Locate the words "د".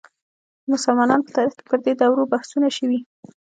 0.63-0.65